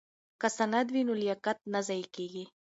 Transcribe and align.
که 0.41 0.47
سند 0.57 0.87
وي 0.93 1.01
نو 1.07 1.13
لیاقت 1.21 1.57
نه 1.73 1.79
ضایع 1.87 2.07
کیږي. 2.15 2.45